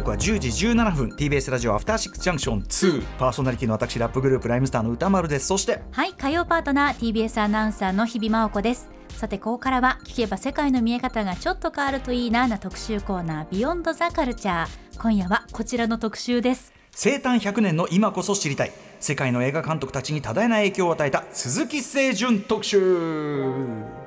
[0.00, 1.08] 刻は10時17分。
[1.10, 5.46] TBS ラジオアフターシックスジャンクション2パーソナリティの私ラップグループライムスターの歌丸です。
[5.46, 8.88] そしてはい火曜パートナー TBS アナウンサーの日々真央子です。
[9.10, 14.68] さてここからは聞けば世界の見え方がちょっと変わるといいなな特集コーナービヨンドザカルチャー
[15.00, 16.72] 今夜はこちらの特集です。
[16.92, 18.72] 生誕100年の今こそ知りたい。
[19.00, 23.99] 世界の映画監督たちに多大な影響を与えた鈴木清純特集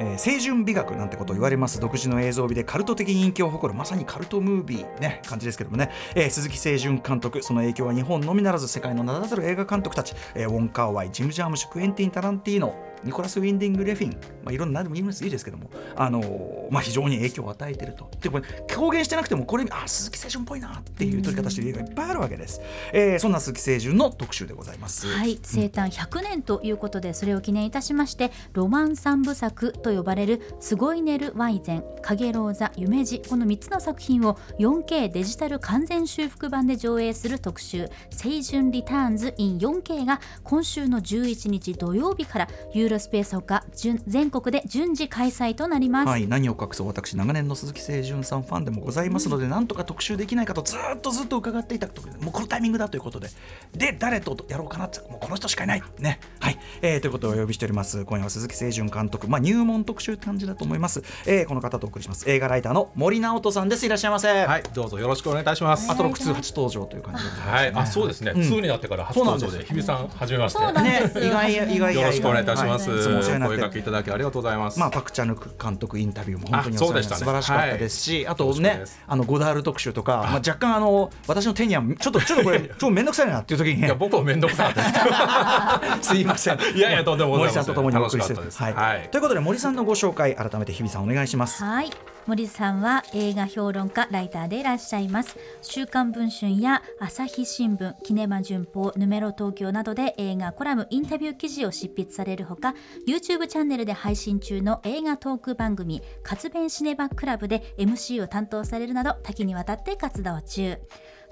[0.00, 1.78] えー、清純美学なんてことを言われます。
[1.78, 14.10] 独自の映像美でカルト的人気を誇るまさにカルトムービーね感じですけどもね、えー、鈴木清純監督その影響は日本のみならず世界の名だたる映画監督たち、えー、ウォン・カーワイジム・ジャームシュクエンティン・タランティーノニコラス・ウィンディング・レフィン、
[14.44, 18.10] まあ、いろんな何でもいいですけども、あのー、まあ、非常に影響を与えていると。
[18.20, 22.60] で、これ、公言してなくても、これ、あ、鈴木清純っぽいなっていう取り方している映画いっぱいあるわけです。
[22.92, 25.06] えー、そんな鈴木清純の特集でございます。
[25.06, 43.64] はい、生誕100年ということで、それを記念いたしまして、ロマン三部作と呼ばれる、すごいネル・ワイゼン、かげろう座、夢路、この3つの作品を 4K デジタル完全修復版で上映する特集、清純リターンズ in 4K が今週の11日土曜日からユーロスペースほか
[44.06, 53.28] 全国で順次開催となります、はい、何を隠そう私長年の鈴木清純さんファンでもございますので、うん、なんとか特集できないかとずっとずっと伺っていたともうこのタイミングだということで
[53.74, 55.82] で誰とやろうかなってもうこの人しかいない。
[55.98, 58.04] ねはい、えー、ということをお呼びしております。
[58.04, 62.28] 今夜は鈴木清純監督まあ入門特集って感じだと思います、えー、この方とお送りします。
[62.30, 63.86] 映画ライターの森直人さんです。
[63.86, 64.28] いらっしゃいませ。
[64.28, 65.90] はいどうぞよろしくお願いいたします。
[65.90, 70.82] あと6通初登場という感じで、はいあそうですね、うん、2になってから初登場で日比さんはじめまして。
[70.82, 74.78] ね意外意外よろしくお願いいたします、はい、声かけいただきありがとうございます。
[74.78, 76.94] まあパクチャヌク監督インタビューも本当に素晴
[77.32, 86.08] らしかったですし、あとねあのゴダール特集とか、まあ若干あの私の手にはちょっとちょっとこれちょっと面倒くさいなっていう時に、いや僕も面倒くさかったです。
[86.14, 86.58] すいません。
[86.76, 89.08] いやいやとんでも森さんとともにお送りしてはい。
[89.10, 91.62] ということで森さんのご紹介改めて日比さんお願いします。
[91.64, 91.90] はい。
[92.30, 95.36] 森さんは映画評論家ライターでいらっしゃいます。
[95.62, 110.78] 週刊文春や朝日新聞キネマ旬報ヌメロ東京などで映画コラムインタビュー記事を執筆されるほか YouTube チャンネルで配信中の映画トーク番組活弁シネバクラブで MC を担当されるなど多岐にわたって活動中。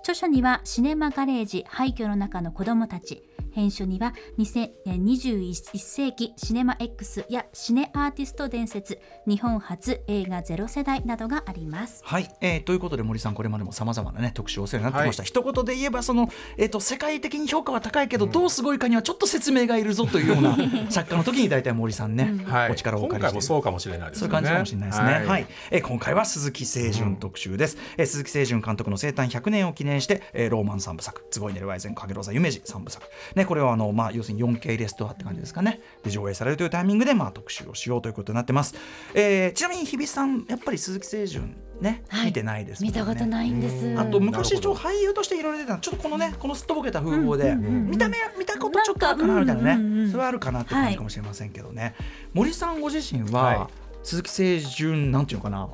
[0.01, 12.03] 著書にはシネマガレージ廃墟の中の子供たち編集には21世紀シネマ X やシネアーティスト伝説日本初映画ゼロ世代などがあります。
[12.04, 20.56] はい、えー、ということで森さんこれまでもさまざまなね特集をお世話になってました、はい、一言で言えばその、えーと、世界的に評価は高いけど、うん、どうすごいかにはちょっと説明がいるぞというような
[20.91, 24.20] 作家の時に大体森さんね、うん、お力をお借りして、今回もそうかもしれないですね。
[24.20, 25.05] そういう感じかもしれないですね。
[25.06, 35.81] はい、はい、えー、今回は鈴木清純特集です、うん、えー、鈴木清純監督の生誕100年を記念して、えー、ローマン三部作「坪井ネルワイゼンかげろう座夢二三部作」ねこれはあのまあ要するに 4K レストアって感じですかね。
[36.03, 38.75] で上映されるというタイミングでまあ特集をしようということになってます、
[39.15, 43.99] えー、ちなみに日比さんやっぱり鈴木清純ね、はい、見てないです、ね、見たことないんです。
[43.99, 51.94] あと昔ちょ俳優としていろいろ出たちょっとこのねこのすっとぼけた風貌で、見た目見たことちょっとあるかなみたいなね、それはあるかなって感じかもしれませんけどね、はい、
[52.34, 53.67] 森さんご自身は、はい、
[54.03, 55.71] 鈴木清純なんていうのかなうん、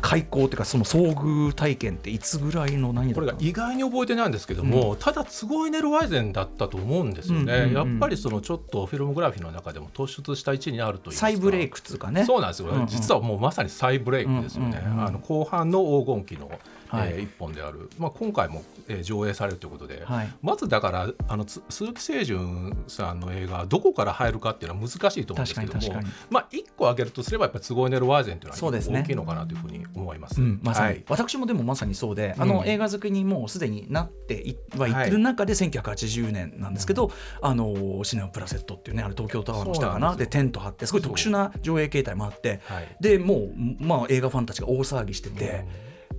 [0.00, 12.24] 開口というかその遭遇体験っていつぐらいの何これが意外に覚えてないんですけども、うん、ただすごいネルワイゼンだったと思うんですよね、うんうんうん、やっぱりそのちょっとフィルモグラフィーの中でも突出した位置にあるという再ブレイクつうかね。
[12.24, 16.50] そうなんですよ、うんうん、実はもうまさに再ブレイクですよね、うんうんうん、あの後半の黄金期の
[16.88, 37.10] はい、えー、一本である、まあ、今回も、えー、上映されるということで、はい、まずだからあの鈴木清純さんの映画どこから入るかっていうのは難しいと思うんですけども、まあ、1個挙げるとすればやっぱり「都合ネルワーゼン」というのは大きいのかなというふうに思います、ねうん、まさに、はい、私もでもまさにそうであの、映画好きにもうすでになっていはいってる中で1980年なんですけど、
[37.40, 40.16] あのシネマプラセットっていうねあれ東京タワーの下かな？
[40.16, 42.60] でテント張ってすごい特殊な上映形態もあって、
[43.00, 43.50] でもう、
[43.80, 45.64] まあ、映画ファンたちが大騒ぎしてて。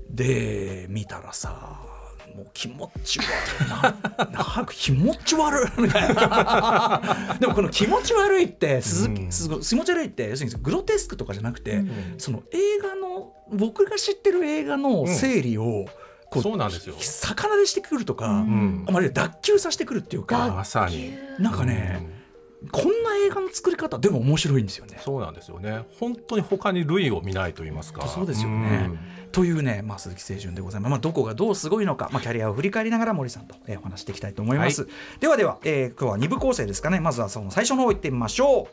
[0.10, 1.82] で見たらさ
[2.36, 3.26] もう気持ち悪
[3.66, 3.82] いな。
[3.82, 5.82] なんか気持ち悪い。
[5.82, 7.38] みたいな。
[7.40, 9.30] でもこの気持ち悪いって鈴木、うん、
[9.62, 11.90] 気持ち悪いって要するにグロテスクとかじゃなくて、うん、
[12.20, 15.86] その映画の僕が知ってる映画の整理を、うん
[16.30, 16.96] こうそうなんですよ。
[17.00, 21.14] 魚でしてくるとか、うん、あまり脱臼させてくるっていうかまさに。
[21.40, 22.06] なんかね、
[22.72, 25.00] こんな映画の作り方でも面白いんですよね。
[25.04, 25.86] そうなんですよね。
[26.00, 28.08] 本当に他に類を見ないと言いますか。
[28.08, 28.90] そうですよね。
[29.32, 30.90] というね、まあ、鈴木清純でございます。
[30.90, 34.84] まあ、どこがどうすごいのか、まあ、キャリアを振り返りながら森さんと、えー、お話していきたいと思います。
[34.84, 37.00] はい、ではでは、えー、今日は二部構成ですかね。
[37.00, 38.68] まずはその最初の方行ってみましょう。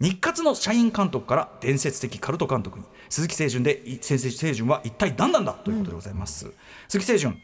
[0.00, 6.46] 日活の社員監督から伝説的カルト監督に鈴木清純で先生清純は一体何なんだということでございます。
[6.46, 6.54] うん、
[6.88, 7.42] 鈴木清純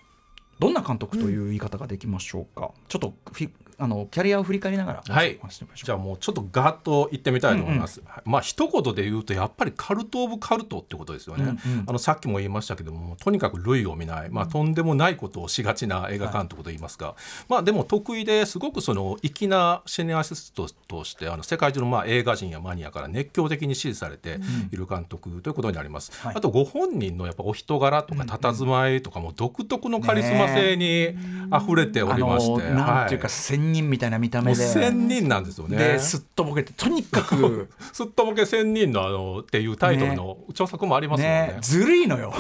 [0.61, 5.39] どんな監督という言い方ができましょうか、うん、ちょっとフィあのキャリアを振り返りながらはい。
[5.75, 17.15] じゃあもうちょっとガッと言ってみたいと思います、うんうん、まあ一言で言うとやっぱりカルト・オブ・カルトってことですよね、うんうん、あのさっきも言いましたけどもとにかく類を見ない、まあ、とんでもないことをしがちな映画監督といいますか、はい、
[17.49, 31.17] まあでも得意ですごくその粋なシネアシストとしてあの世界中のまあ映画人やマニアから熱狂的に支持されている監督ということになります、うんはい、あとご本人のやっぱお人柄とか佇まいとかも独特のカリスマ性に
[31.51, 33.29] あふれておりまして、ね、なんていうか
[33.65, 34.67] 仙人みたいな見た目で。
[34.67, 35.77] 仙人なんですよね。
[35.79, 37.71] ですっとぼけてとにかく。
[37.93, 42.33] すっとぼけ仙人のあのっていうタイトルの著作もありますよね、ね、ずるいのよ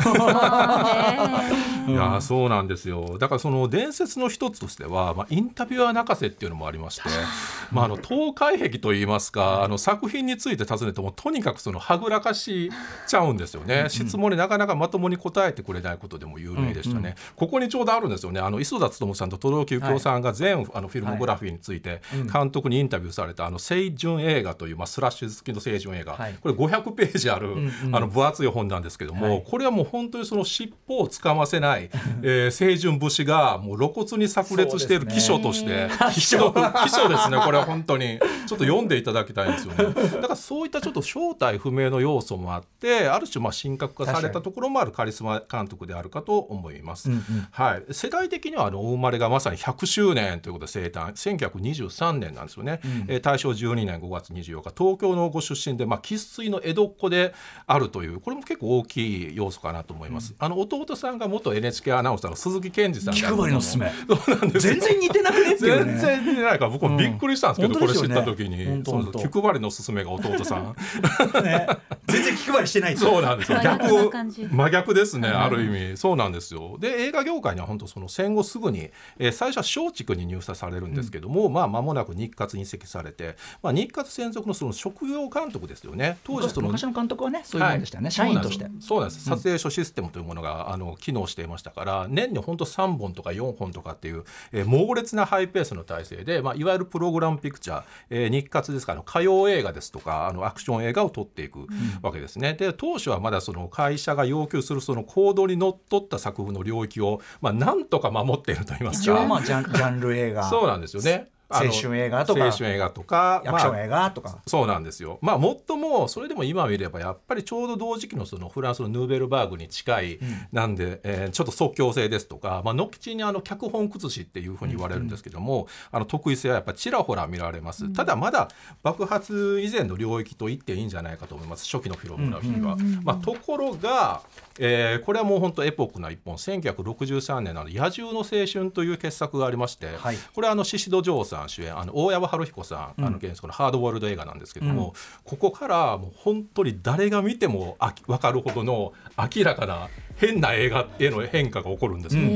[1.88, 3.18] いやそうなんですよ。
[3.18, 7.02] だからその伝説の一つとしては、まあ、インタビュアー泣かせっていうのもありまして、
[7.72, 12.70] まあ、あの東海壁といいますかあの作品について尋ねてもとにかくそのはぐらかし
[13.06, 13.86] ちゃうんですよね。
[13.88, 18.40] 質問になかなかまともに答えてくれないことでも有名でしたね、うんうん、ここにちょうどあるんですよね。
[18.40, 22.00] あの磯田勉さんと轟幸雄さんが全、あのフィルモグラフィーについて
[22.32, 31.73] 監督にインタビューされた「あの青春映画」という、まあ、スラッシュ好きの青春映画、はい、これ500ページある、うんうん、あの分厚い本なんですけども、はい、これはもう本当にその尻尾をつかませない、
[32.22, 36.52] えー、青春武士がもう露骨に炸裂している記書として、 記書。
[36.52, 38.18] 記書ですねこれは本当に。
[38.46, 39.84] ちょっと読んでいただきたいんですよね。
[39.94, 57.34] だからそういったちょっと正体不明の要素もあってある種まあ神格化されたところもあるカリスマ監督であるかと思います、うんうん、はい、世代的にはあのお生まれがまさに100周年ということで生誕1923年なんですよね、うん、えー、大正12年5月24日東京のご出身で生っ粋、まあ、の江戸っ子で
[57.66, 70.74] あるというこれも結構大きい要素かなと思います、うん、あの弟さんが元 NHK アナウンサーの鈴木健二さん気配りのすめそうなんです全然似てなくねっていう、ね、全然似てないから僕もびっくりしたんですけど、うん、これ知った時に、気配りのすすめが弟さん、
[71.42, 71.66] ね、
[72.06, 73.60] 全然気配りしてないそうなんですよ。
[73.62, 74.10] 逆
[74.50, 75.96] 真逆ですね、ある意味。
[75.96, 76.76] そうなんですよ。
[76.78, 86.18] で映画業界には本当その戦後すぐに、えー、最初は松竹に入社されるんですけども、うん、まあ間もなく日活に移籍されて、まあ、日活専属のその職業監督ですよね。
[86.24, 88.66] 当時その昔の監督はねそういうもんでしたよね、はい、社員として。
[88.80, 89.24] そうなんです。
[89.24, 101.66] 撮影所システムというものがあの機能していましたから年に本当3本とか4本とかっていう、えー、猛烈なハイペースの体制で、まあ、いわゆるプログラムピクチャー、えー、日活ですから歌謡映画ですとかあのアクション映画を撮っていく
[102.02, 102.50] わけですね。
[102.50, 109.24] うん、で当初はまだその会社が要求するその行動にのっとった作風の領域を、まあ、なんとか守っていると言いますか。
[109.26, 111.33] まあジャンジャンル映画そうなんですよね。
[111.58, 115.18] 青春映画とか青春映画とかアクション映画とか、まあ、そうなんですよ。
[115.20, 128.48] まあもっともそれでも今見ればやっぱりちょうど同時期のそのフランスのヌーベルバーグに近い、うん、なんで、えー、ちょっと即興性ですとか、まあ、のちにあの脚本崩しっていうふうに言われるんですけども、うん、あの得意性はやっぱちらほら見られます、うん、ただまだ
[128.82, 131.64] 爆発以前の領域と言っていいんじゃないかと思います。
[131.64, 132.76] 初期のフィログラフィーは。
[133.02, 134.22] まあ、ところが
[134.58, 136.36] えー、これはもう本当エポックな一本。
[136.36, 144.92] 1963年の「野獣の青春」という傑作がありまして、はい、これはあの宍戸城さん主演あの大山春彦さん、うん、あの原作のハードボイルド映画なんですけども、うん、
[145.24, 152.30] ここからもう本当に誰が見てもあ分かるほどの明らかな変な映画への変化が起こるんですね、うん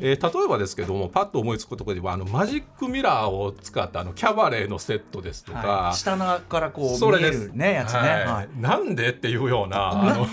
[0.00, 10.26] えー、例えばですけどもパッと思いつくところではあのマジックミラーを使ったあのキャバレーのセットですとか、はい、下からこう見えるねやつね、はい、なんでっていうようなあの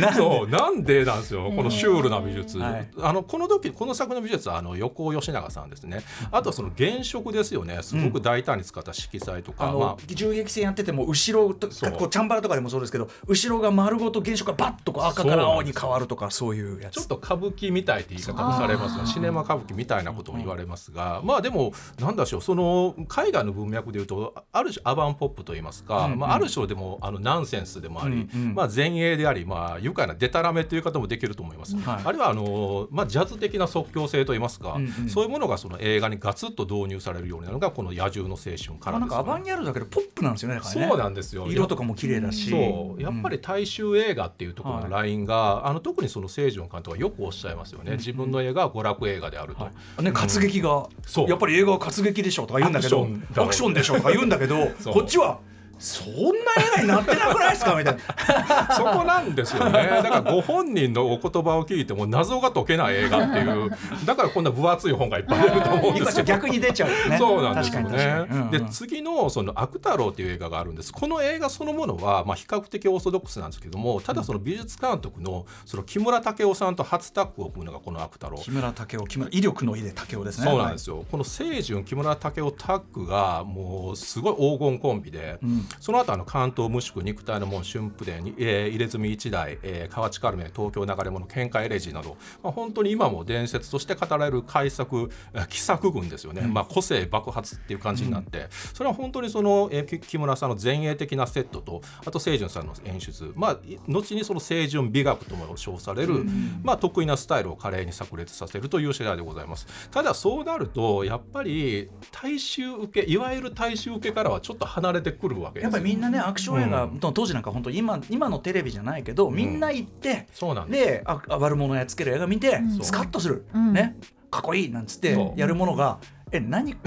[0.00, 0.12] なんで？
[0.14, 1.50] そうなんでなんですよ。
[1.54, 6.02] このシュールな美術、はい、あのこの時この作の美術はあの横尾吉永さんですね。
[6.30, 7.78] あとはその原色ですよね。
[7.82, 16.94] すごく大胆に使った色彩とか、うん、まあ、銃撃戦やってても後ろとこうチャンバラとかでもそうですけど後ろが丸ごと原色がバッとこう赤から青に変わるとかそういうやつ。
[16.94, 41.46] ちょっと歌舞伎みたいって言い方もされますよシネマ歌舞伎みたいなことも言われますが、まあでもなんだしょうその海外の文脈でいうとある種アバンポップといいますか、うんうん、まあ、ある種でもあのナンセンスでもあり、うんうん、まあ、前衛であり、まあ、愉快なデタラメという方もできると思います、はい、あるいはあの、まあ、ジャズ的な即興性といいますか、うんうん、そういうものがその映画にガツッと導入されるようになるのがこの「野獣の青春」からです、ね、なんかアバンギャルだけどポップなんですよね、ね、そうなんですよ。
[41.48, 42.50] 色とかも綺麗だし。
[42.50, 43.02] そう。
[43.02, 51.20] やっぱり大衆映画っていうところのラインが、はい、あの特にその清純監督はよくおっしゃいますよね、自分の映画は娯楽映画であると、はい、ね、活劇が、う。
[51.20, 54.56] ん、やっぱり映画は活劇でしょとか言うんだけどアクションでしょとか言うんだけど
[54.92, 55.40] こっちは
[55.82, 56.32] そんな映
[56.76, 57.74] 画になってなくないですか？
[57.74, 58.68] みたいな。
[58.76, 60.00] そこなんですよね。
[60.02, 63.70] だからご本人のお言葉を聞いても謎が解けない映画っていう。
[64.04, 66.24] だからこんな分厚い本がいっぱい出ると思うんですよ。
[66.24, 70.92] 逆に出ちゃう、ね、そうなんですよね、うんうん、で次のその「悪太郎」っていう映画があるんです。
[70.92, 95.10] この映画そのものはまあ比較的オーソドックスなんですけどもただその美術監督のその木村武夫さんと初タッグを組むのがこの「悪太郎」木村武夫木村威力の威で武夫ですねそうなんですよ、はい、この清純木村武夫タッグがもうすごい黄金コンビで、うんその後あの関東無宿肉体の門春風伝に、えー、入れ墨一代、えー、河内カルメ東京流れ物喧嘩エレジーなど、まあ、本当に今も伝説として語られる改作
[95.48, 109.66] 奇作群ですよね、うん、まあ、個性爆発っていう感じになって、うん、それは本当にその、えー、木村さんの前衛的なセットとあと清純さんの演出、まあ、後にその清純美学とも称される、うん、まあ、得意なスタイルを華麗に炸裂させるという次第でございます。
[109.90, 123.96] ただそうなるとやっぱり大衆受けいわゆる大衆受けからはちょっと離れてくるわけやっぱりみんなねアクション映画、うん、当時なんか本当今今のテレビじゃないけどみんな行って、そうなんであ悪者やっつける映画見て、スカッとする、ね。
[124.30, 125.98] かっこいいなんつってやるものが。
[126.32, 126.74] え何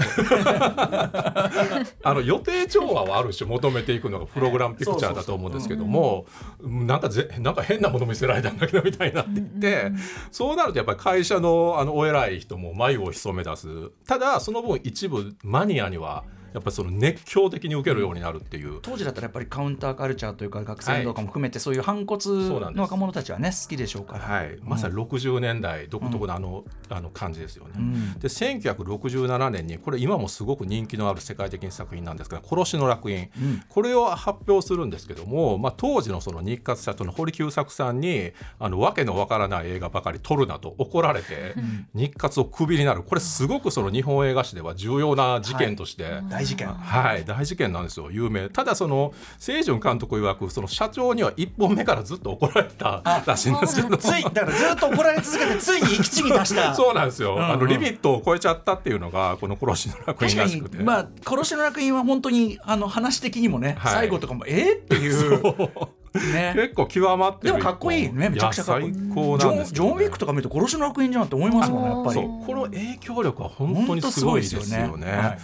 [2.02, 6.26] あの予定調和はある種求めていくのがプログラムピクチャーだと思うんですけども
[6.60, 9.22] なんかぜなんか変なもの見せられたんだけどみたいにな。
[9.22, 9.92] っていって
[10.32, 13.68] そうなるとやっぱり会社のあのお偉い人も眉を潜め出す。
[14.06, 41.54] ただその分一部マニアにはやっぱりその熱狂的に受けるようになるっていう、当時だったらやっぱりカウンターカルチャーというか学生運動かも含めてそういう反骨の若者たちはね好きでしょうから、はい、まさに60年代独特のあの,、あの感じですよね、うん、で1967年にこれ今もすごく人気のある世界的な作品なんですが「殺しの楽園」うん、これを発表するんですけども、まあ、当時のその日活社長の堀久作さんにあの訳のわからない映画ばかり撮るなと怒られて、
[41.94, 43.02] 日活をクビになる。
[43.02, 46.68] これすごくその日本映画史では重要な事件として、はい、大事件。
[46.68, 48.50] はい大事件なんですよ有名。
[48.50, 53.96] ただその清純監督曰くその社長には1本目からずっと怒られてたらしいんですけど。
[53.96, 60.82] ついだからずっと怒られ続けて ついに行き地に達したそうなんですよ、うんうん、あのリミットを超えちゃったっていうのがこの殺しの楽園らしくて。
[60.82, 65.96] まあ殺しの楽園は本当にあの話的にもね、はい、最後とかもえー、っていう。
[66.18, 68.12] ね、結構極まってでもかっこいい。
[68.12, 68.94] ねめちゃくちゃかっこいい。
[68.94, 72.20] 最高なんです、ね、ジョン・ウィックとか見ると殺しの楽園じゃんって思いますもんねやっぱり。
[72.20, 75.38] この影響力は本当にすごいですよね。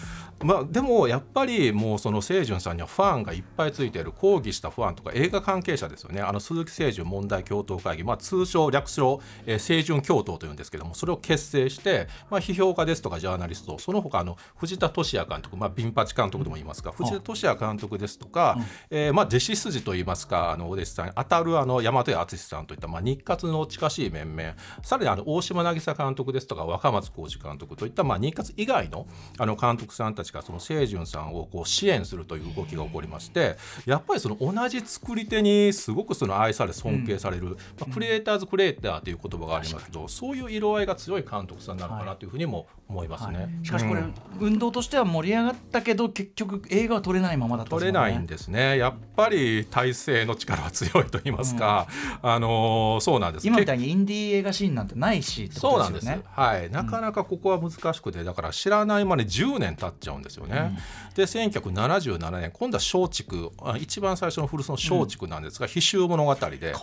[0.45, 6.21] まあ、でもやっぱりもうその清純さんにはファンがいっぱいついている抗議したファンとか映画関係者ですよね。
[6.21, 29.07] あの鈴木清純問題共闘会議、まあ、通称略称、えー、清純共闘というんですけどもそれを結成して、まあ、批評家ですとかジャーナリストその他あの藤田俊也監督、まあ、ビンパチ監督とも言いますが、藤田俊也監督ですとか、うん、えー、まあ、弟子筋といいますかあのお弟子さんに当たるあの大和屋淳さんといった、まあ、日活の近しい面々さらにあの大島渚監督ですとか若松浩二監督といった、まあ、日活以外の
[29.39, 37.59] あの監督さんたちがその清純さんをこう支援するという動きが起こりましてやっぱりその同じ作り手にすごくその愛され尊敬される、うん、ま
[37.89, 43.43] あ、クリエイターズクリエイターという言葉がありますけどそういう色合いが強い監督さんなのかなというふうにも思いますね、はい。
[43.45, 48.79] はい、しかしこれ、うん、運動としては盛り上がったけど結局映画は撮れないままだった、ね、撮れないんですね。
[48.79, 51.89] やっぱり体制の力は強いと言いますか、
[52.23, 53.47] うん、あのー、そうなんです。
[53.47, 56.07] 今みたいにインディー映画シーンなんてないし、ね、そうなんです。
[56.07, 56.71] はい。
[56.71, 60.79] なかなかここは難しくてだから知らないまで10年経っちゃうんですよね、
[61.15, 63.33] で1977年今度は松竹。
[63.79, 66.75] 一番最初の古巣の松竹なんですが「奇襲物語で」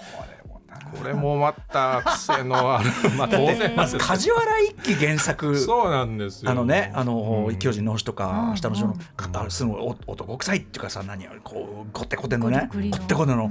[0.98, 2.90] これもまた癖のある。
[3.18, 5.58] まあ当然まず梶原一騎原作。
[5.58, 6.52] そうなんですよ。
[6.52, 12.70] あのねあの、うん、巨人の星とか下の城の方すごい男臭いっていうかさ何こうこってこてのね。
[12.72, 13.50] こってこての、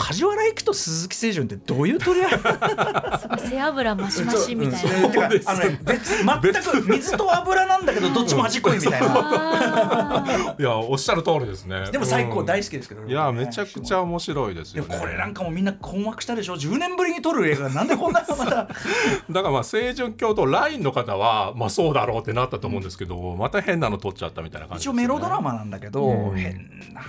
[0.00, 3.40] 梶原一騎と鈴木清純ってどういう取り合い？
[3.50, 4.98] 背脂増し増しみたいな、
[5.46, 10.56] あの、ね、別全く水と油なんだけどどっちも端っこいみたいな。
[10.58, 11.90] いやおっしゃる通りですね。
[11.90, 16.54] でも最高大好きですけど、いやめちゃくちゃ面白いですよ、ね、これなんかもみんな困惑したでしょ。
[16.54, 18.68] 10年ぶりに撮る映画なんでこんなまた。
[19.30, 26.54] だからまあ清純教とラインの方はまあそうだろうってなったと思うんですけど、また変なの撮っちゃったみたいな感じ、ね、一応メロドラマなんだけど、うん、変
[26.94, 27.02] な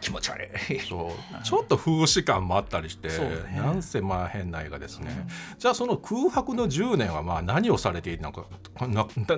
[0.00, 0.78] 気持ち悪い。
[0.80, 1.44] そう。
[1.44, 3.14] ちょっと風刺感もあったりして、ね、
[3.56, 5.10] なんせまあ変な映画ですね、
[5.54, 8.44] うん、じゃあその空白の10年はまあ何をされていたのか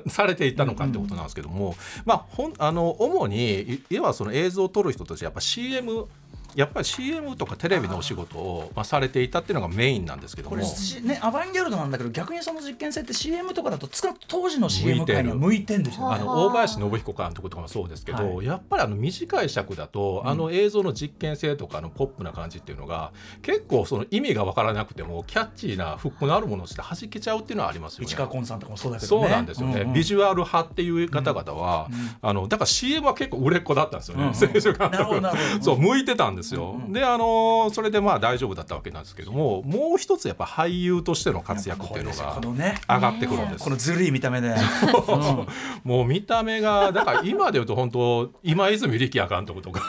[0.09, 1.75] されていたのかってことなんですけども、うん、
[2.05, 6.07] まあほんあの主にいわばその映像を撮る人たちやっぱ CM
[6.55, 10.57] やっぱり CM とかテレビのお仕事をまあされていたっていうのがメインなんですけども。
[10.57, 13.89] これ、ね、アバンギャルドなんだけど逆にその実験性って CM とかだと
[14.29, 16.19] 当時の CM 界には向いてんですよ、ね、あ。
[16.19, 28.07] の大林信彦監督とかもそうですけど、はい、やっぱりあの短い尺だと、あの映像の実験性とかのポップな感じっていうのが結構その意味が分からなくてもキャッチーなフックのあるものをして弾けちゃうっていうのはありますよね。
[28.07, 44.53] 市川崑さんとかもそうだけど、ね、そうなんですよね、うんうん、ビジュアル派っていう方々は、うんうん、あのだから CM は結構売れっ子だったんですよね、うんうん、そう向いてたんですですよ、であのそれでまあ大丈夫だったわけなんですけどももう一つやっぱ俳優としての活躍っていうのが上がってくるんです、このずるい見た目で、 う。
[44.53, 45.47] ん、
[45.85, 49.81] もう見た目がだから今で言うと本当今泉力也監督とか。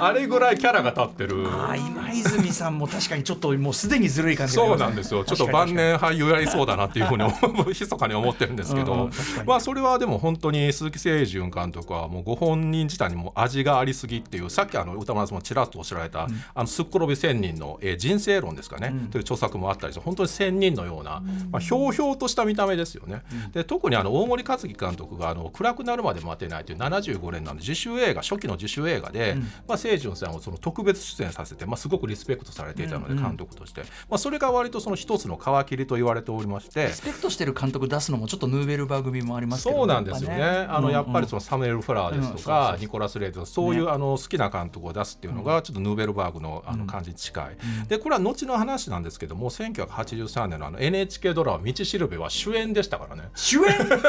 [0.00, 1.46] あ,、 れぐらいキャラが立ってる。
[1.48, 5.24] あ今泉さんも確かにちょっともうすでにずるい感じそうなんですよ。
[5.24, 7.24] ちょっと晩年俳優やりそうだなっていうふうに
[7.66, 9.10] 密かに思ってるんですけど、うんうん、
[9.46, 23.22] まあそれはでも本当に鈴木清純監督はもうご本人自体にも味がありすぎっていうさっきあの歌丸さんもちらっとおっしゃられた、あのすっ転び千人の、えー、人生論ですかね、という著作もあったりして本当に千人のような、まあ、ひょうひょうとした見た目ですよね。
[23.52, 29.36] で特にあの大森克樹監督があの暗くなるまで待てないという75年の自主映画初期の自主映画で、
[29.68, 47.56] まあ、清純さんをその特別出演させて、まあ、すごくリスペクトされていたので、監督として、まあ、それが割とその一つの皮切りと言われておりましてリスペクトしてる監督出すのもちょっとヌーベルバー組もありますけどそうなんですよね、あのやっぱりそのサムエル・フラーですとか、ニコラス・レイトそういう、あの好きな監督を出すっていうのがちょっとヌーベルバーグのあの感じに近い、
[47.88, 53.30] でこれは後の話なんですけども1983年のあの NHK ドラマ「道しるべ」は主演でしたからね。
[53.34, 53.64] 主演？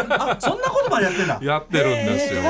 [0.10, 1.40] あそんなことまでやってんだ。
[1.44, 2.42] やってるんですよ、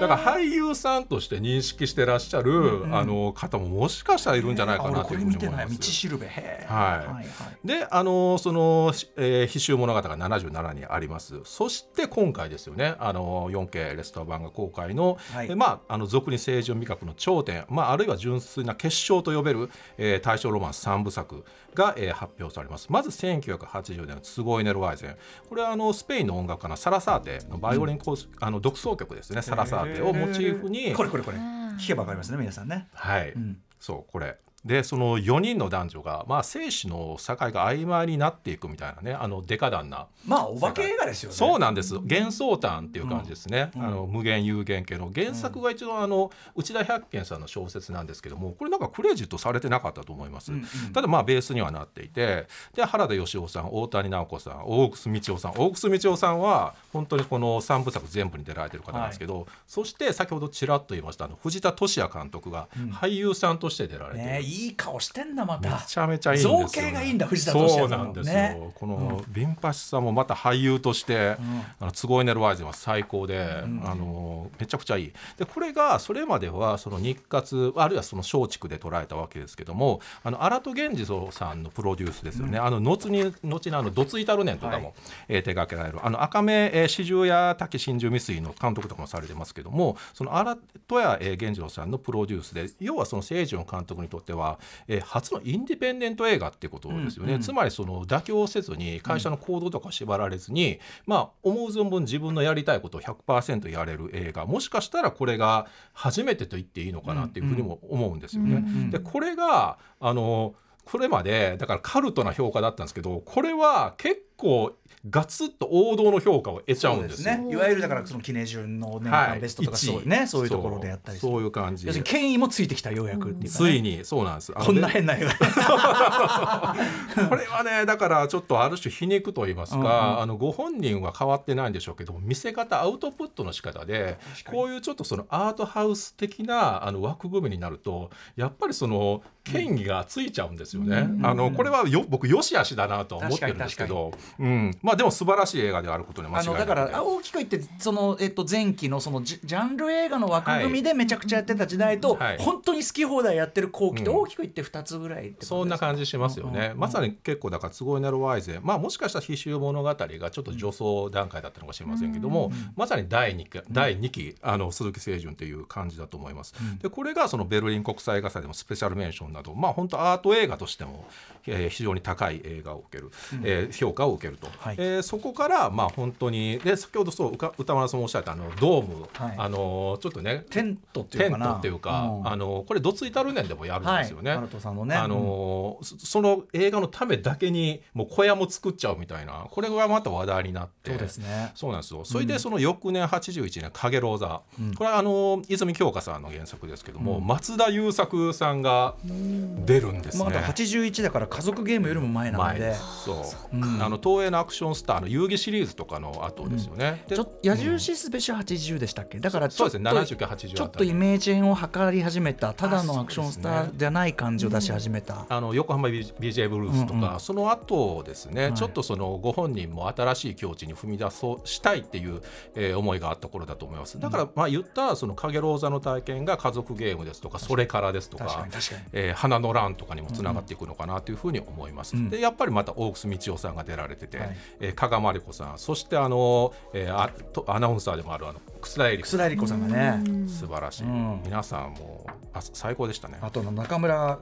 [0.00, 5.78] だから俳優さんとして認識してらっしゃる、あの方ももしかしたらいるんじゃないかなというふうに思います。
[5.78, 7.26] 道しるべはい、はいはい、
[7.66, 11.40] であのその、えー、必修物語が77にあります。
[11.44, 12.94] そして今回ですよね。
[12.98, 22.86] あの 4K レストア版が公開の、はい、まああの俗に清純味覚の頂点、まあ、あるいは純粋な結晶と呼べる、えー、大正ロマンス3部作が、えー、発表されます。
[22.90, 25.16] まず1980年の「すごいネルワイゼン」
[25.48, 30.92] これはあのスペインの音楽家のサラサーテのバイオリンコース、うん、あの独奏曲ですねサラサーテをモチーフに。
[30.94, 31.38] これこれこれ。
[31.78, 32.88] 聞けばわかりますね皆さんね。
[32.92, 41.36] はい、うん、そうこれでその4人の男女が、まあ、生死の境が曖昧になっていくみたいなねあのデカダンなまあお化け映画ですよね。
[41.36, 41.94] そうなんです。
[41.94, 45.10] 幻想譚っていう感じですね、うん、あの無限有限系の。
[45.14, 55.52] 原作が一度あの内田百軒さんの小説なんですけどもこれなんかクレジットされてなかったと思います、うんうん、ただまあベースにはなっていてで原田芳雄さん大谷直子さん大楠道夫さん。
[55.52, 65.70] 大楠道夫さんは本当にこの3部作全部に出られてる方なんですけど、はい、そして先ほどちらっと言いましたあの藤田俊也監督が俳優さんとして出られてる、ね、いい顔してんだまた。
[65.70, 75.12] めちゃめちゃいい造形がいいんだ藤田敏そうなんですよ、ね、このビンパシさんもまた俳優として、うん、あのツゴイネルワイゼンは最高で、うん、あのめちゃくちゃいい。
[75.38, 84.94] でこれがそれまではその日活あるいはその松竹で捉えたわけですけどもあの荒戸源次郎さんのプロデュースですよね、うん、あの後に後にあのどついたるねんとかも、はい、
[85.28, 85.98] えー、手掛けられる。
[86.04, 94.43] あの赤目、えー、四十や滝真珠未遂の監督とかもされてますけどもその荒戸や、えー、源次郎さんのプロデュースで要はその清純監督にとっては、
[94.88, 108.90] えー、初のインディペンデント映画っていうことですよね、うんうん、つまりその妥協せずに会社の行動とか縛られずに、うん、まあ思う存分自分のやりたいことを100%やれる映画もしかしたらこれが初めてと言っていいのかなっていうふうにも思うんですよね。
[108.90, 110.54] でこれがあの
[110.84, 114.72] これまでだからカルトな評価だったんですけどこれは結構
[115.08, 117.46] ガツッと王道の評価を得ちゃうんですね。
[117.50, 121.42] いわゆるだからその記念順の年間ベストとかそう,、ね、そういうところでやったりそう。
[121.42, 121.86] いう感じ。
[122.02, 124.52] 権威もついてきたようやくっていう、ね、ついにそうなんです。
[124.52, 125.34] こんな変な映画
[127.28, 134.18] これはねだからちょっとある種皮肉と言いますか、うんうん、あのご本人は変わってないんでしょうけど見せ方アウトプットの仕方で
[134.50, 140.96] こういうちょっとそのアートハウス的なあの枠組みになるとやっぱりその権威がついちゃうんですよね。
[140.96, 146.58] うん、あのこれはよ僕よしあしだなと思ってるんですけど、うん、まあでも素晴らしい映画であることに間違いない。
[146.58, 166.54] だから大きく言ってその、えっと、前期のそのジャンル映画の枠組みでめちゃくちゃやってた時代と、はい、本当に好き放題やってる後期と大きく言って2つぐらい、そんな感じしますよね、まさに結構だから都合になるワイゼまあもしかしたら「必修物語」がちょっと助走段階だったのかもしれませんけども、まさに第 2, 期第2期あの鈴木清純っていう感じだと思います。
[166.82, 171.06] でこれがそのベルリン国際映画祭でもスペシャルメンションなどまあ本当アート映画としても、
[171.46, 173.10] えー、非常に高い映画を受ける、
[173.42, 184.30] えー、評価を受けると、はい、えー、そこからまあ本当にで先ほどそう歌丸さんもおっしゃったあのドーム、はい、あのちょっとねテントっていうかテントっていうか、うん、あのこれどついたるねんでもやるんですよね。
[184.30, 184.94] はい、ね。
[184.94, 190.90] あの、うん、その映画のためだけにもう小屋も作っちゃうみたいなこれがまた話題になって。
[190.90, 191.52] そうですね。
[191.54, 192.04] そうなんですよ。
[192.04, 200.24] それでその翌年81年「影ローザ」うん、これはあの泉鏡花さんの原作ですけども、松田優作さんが出るんですね。
[200.24, 202.74] まだ81だから家族ゲームよりも前なので。
[203.04, 222.20] そう、うん、あの東映のアクションスターの遊戯シリーズとかの後ですよね、ちょ矢印スペシャル80でしたっけだからそうですね70か80ちょっとイメージ変を図り始めたただのアクションスターじゃない感じを出し始めた、あの横浜 BJ ブルースとか、その後ですね、ちょっとそのご本人も新しい境地に踏み出そうしたいっていう、
[222.54, 223.98] えー、思いがあった頃だと思います。
[223.98, 228.46] だからまあ言ったその影ローザの体験が家族ゲームですとかそれからですとか
[228.92, 238.96] えー、花の乱とかにもつながっていくのかなというふうに思います、うん、でやっぱりまた大楠道夫さんが出られてて、はい、えー、加賀まりこさんそしてあの、えー、あとアナウンサーでもあるあの楠田絵
[239.30, 239.68] 理子さん。
[239.68, 240.02] がね。
[240.26, 243.18] 素晴らしい、うん、皆さんもあ最高でしたね。
[243.20, 244.18] あとの中村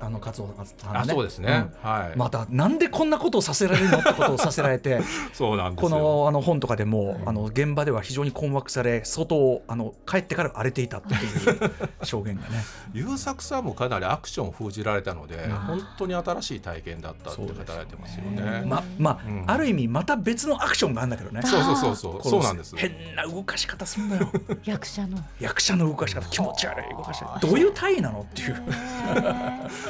[0.00, 2.18] あの勝夫さん、ね、あそうですね、うん、はい。
[2.18, 5.00] またなんでこんなことをさせられるのってことをさせられて。
[5.32, 11.70] そうなんこのあの本とかでも、あの現場では非常に困惑され外をあの帰ってから荒れていたっていう
[12.02, 12.64] 証言がね。
[12.92, 18.64] 優作さんもかなりアクションを封じられたので本当に新しい体験だったって語られてますよね。
[18.66, 21.42] ままあ、うん、ある意味また別のアクションがあるんだけどね。
[21.42, 22.28] そうそうそうそう。
[22.28, 22.76] そうなんです。
[22.76, 24.30] 変な動かし方すんだよ。
[24.64, 27.38] 役者の役者の動かし方気持ち悪い動かし方。
[27.38, 28.62] どういう体位なのっていう。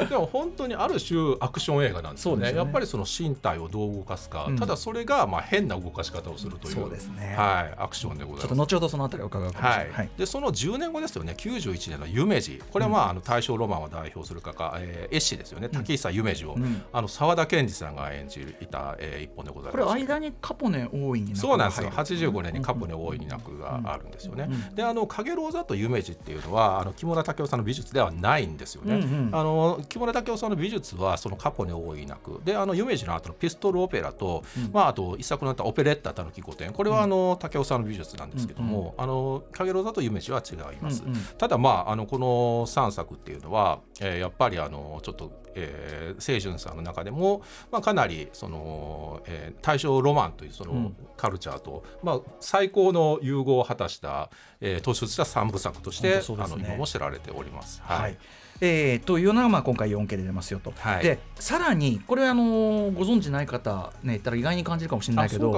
[0.08, 2.52] でも本当にある種アクション映画なんですよね。
[2.52, 7.34] ねやっぱりその身体をどう動かすか、うん、ただそれがまあ変な動かし方をするというそうですね。
[7.36, 8.42] はいアクションでございます。
[8.42, 9.92] ちょっと後ほどそのあたりを伺うかもしれない。
[9.92, 11.34] はい、でその10年後ですよね。
[11.36, 15.68] 91年の夢二これはまあ、あの大正ロマンを代表する画家、えー、絵師ですよね。
[15.68, 19.84] 竹久夢二を、うん、あの澤田研二さんが演じいた、えー、一本でございます。
[19.86, 21.90] これ間にカポネ大いにそうなんですよ。
[21.90, 24.48] 85年にカポネ大いに泣くがあるんですよね。
[24.74, 28.94] であの影ローザと夢二っていうのはあの木村武夫さんの美術ではないんですよね。
[28.94, 41.02] うんうん、あの木村武夫さんの美術はそのカポネ大いに泣くであの夢二の後のピストルオペラと、うん、まああと一作になったオペレッタたぬき御殿これはあの武夫さんの美術なんですけども、うん、あの影ローザと夢二は違います。
[41.04, 54.30] うんうん、ただまああのこの3作っていうのは、えー、やっぱりあのちょっとえー、清純さんの中でも、まあ、かなりその、えー、大正ロマンというそのカルチャーと、うん、まあ、最高の融合を果たした、
[54.60, 57.82] えー、突出した三部作として、ね、あの今も知られております。
[57.84, 58.16] はい、はい
[58.64, 62.44] えー、というのがまあ今回 4K で出ますよと、はい、でさらにこれあの
[62.92, 65.52] ご存知ない方ね言ったら意外に感じるかもしれないけど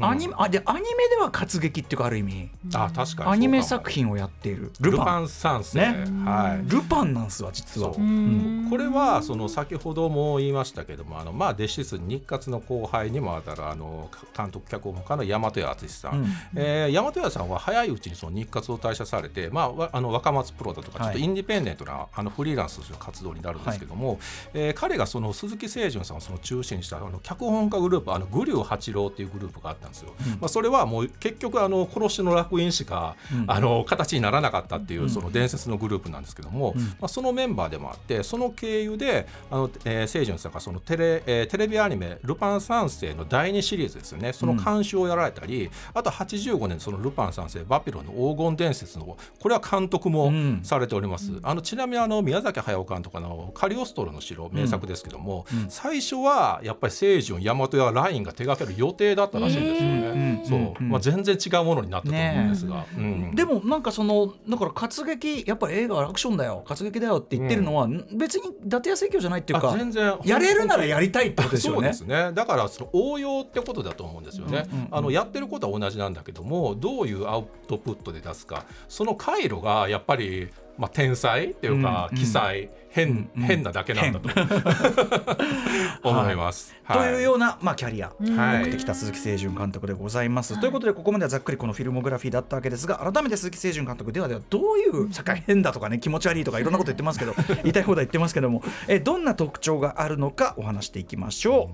[0.00, 5.28] アニメあでアニメでは活劇っていうかある意味あ確かにアニメ作品をやっているルパン。
[5.28, 6.04] 三世、ね。
[6.24, 8.00] はい、ルパンなんすわ実は、う。
[8.00, 24.18] ん、これはその先ほども言いましたけどもあのまあ弟子室日活の後輩にもあたるあの監督脚本家の大和屋淳さん、うん、えー、大和屋さんは早いうちにその日活を退社されてまああの若松プロだとかちょっとインディペンデントな、はい、あのフリーランスの活動になるんですけども、はい、
[24.54, 30.14] えー、彼がその鈴木清純さんをその中心にしたあの脚本家グループあのグリュー八郎っていうグループがあったんですよ。
[30.26, 44.32] うん、まあ、それはもう結局あの殺しの楽園しか、うん、あの形にならなかったっていうその伝説のグループなんですけども、うん、まあ、そのメンバーでもあってその経由であの、えー、清純さんがそのテレ,、えー、テレビアニメ「ルパン三世」の第2シリーズですよね。
[44.32, 50.32] その監修をやられたり、あと85年その「ルパン三世バピロンの黄金伝説の」これは監督も
[50.62, 51.32] されております。
[51.42, 59.96] あのちなみにあの宮崎駿監督のカリオストロの城名作ですけども、うん、最初はやっぱり清純大和やラインが手掛ける予定だったらしいんですよね。
[60.06, 70.16] えー、そう、まあ、全然違うものになったと思うんですが、ねうん、でもなんかそのだから活劇やっぱり映画はアクションだよ活劇だよって言ってるのは、別に伊達屋説教じゃないっていうか全然。
[70.24, 71.78] やれるならやりたいってことですよね。
[71.78, 72.32] そうですね。
[72.32, 74.66] だからその応用ってことだと思うんですよね。
[74.90, 78.64] あのやってることは同じなんだけどもどういうアウトプットで出すか。
[78.88, 82.68] その回路がやっぱりまあ、天才っていうか、奇才。
[82.96, 84.30] 変,、変なだけなんだと
[86.02, 86.74] 思います。
[86.90, 88.08] というような、まあ、キャリア。
[88.08, 90.58] を送ってきた鈴木清純監督でございます。
[90.58, 98.62] ということでここまではざっくりこのフィルモグラフィーだったわけですが改めて鈴木清純監督ではではどういう社会変だとかね気持ち悪いとかいろんなこと言ってますけど 言いたい放題言ってますけども。
[98.88, 101.70] えどんな特徴があるのかお話していきましょ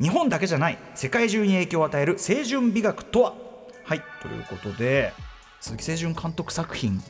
[0.00, 0.02] う。
[0.02, 3.34] 日本だけじゃない世界中に影響を与える清純美学とは。
[3.84, 4.02] はい。
[4.20, 5.14] ということで
[5.60, 7.02] 鈴木清純監督作品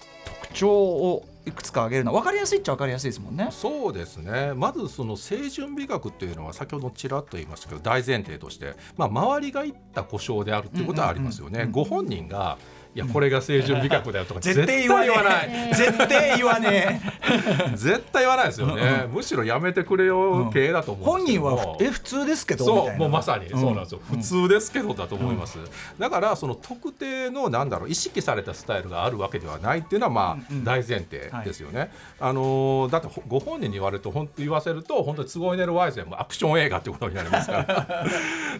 [0.50, 3.48] 特徴をいくつか挙げるのは分かりやすいっちゃ分かりやすいですもんね。
[3.50, 11.66] そうですねまずその清純美学っていうのは先ほどちらっと言いましたけど大前提として、まあ、周りが言った故障であるっていうことはありますよね。
[11.70, 12.58] ご本人が
[12.94, 15.74] いやこれが清純美学だよとか絶対言わない。
[15.74, 17.76] 絶対言わねえ。
[17.76, 19.06] 絶対言わない ですよね。
[19.14, 22.64] むしろやめてくれよ系だと思う本人はえ普通ですけど？
[22.64, 25.58] そうもうまさにそうなんですよ、普通ですけどだと思います、
[25.98, 38.06] だからその特定のなんだろう意識されたスタイルがあるわけではないっていうのはまあ大前提ですよね、あのだってご本人に言われると本当言わせると本当にすごいネルワイゼンもアクション映画ってことになりますから。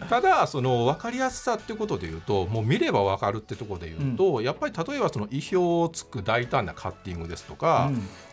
[0.09, 7.89] ただその分かりやすさってことで言うともう見れば分かるってところで言うと、とやっぱり例えばその意表をつく大胆なカッティングですとか、